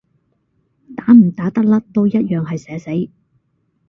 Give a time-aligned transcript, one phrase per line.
[0.95, 3.11] 打唔打得甩都一樣係社死